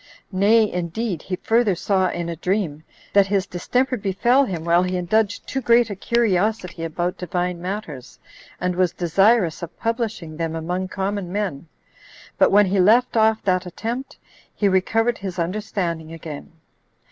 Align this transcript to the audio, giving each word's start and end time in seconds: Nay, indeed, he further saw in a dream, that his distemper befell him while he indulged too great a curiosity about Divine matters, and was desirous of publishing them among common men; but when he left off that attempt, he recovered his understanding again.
Nay, 0.31 0.67
indeed, 0.71 1.21
he 1.21 1.35
further 1.35 1.75
saw 1.75 2.09
in 2.09 2.27
a 2.27 2.35
dream, 2.35 2.83
that 3.13 3.27
his 3.27 3.45
distemper 3.45 3.97
befell 3.97 4.43
him 4.45 4.65
while 4.65 4.81
he 4.81 4.97
indulged 4.97 5.45
too 5.45 5.61
great 5.61 5.91
a 5.91 5.95
curiosity 5.95 6.83
about 6.83 7.19
Divine 7.19 7.61
matters, 7.61 8.17
and 8.59 8.75
was 8.75 8.93
desirous 8.93 9.61
of 9.61 9.79
publishing 9.79 10.37
them 10.37 10.55
among 10.55 10.87
common 10.87 11.31
men; 11.31 11.67
but 12.39 12.49
when 12.51 12.65
he 12.65 12.79
left 12.79 13.15
off 13.15 13.43
that 13.43 13.67
attempt, 13.67 14.17
he 14.55 14.67
recovered 14.67 15.19
his 15.19 15.37
understanding 15.37 16.11
again. 16.11 16.51